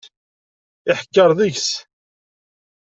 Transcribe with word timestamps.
Iḥekker 0.91 1.29
deg-s. 1.39 1.69